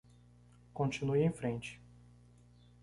Continue 0.73 1.21
em 1.21 1.31
frente 1.31 1.79